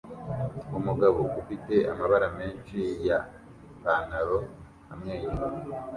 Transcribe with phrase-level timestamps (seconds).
[0.77, 3.19] Umugabo ufite amabara menshi ya
[3.73, 4.37] Ipanaro
[4.91, 5.45] amwenyura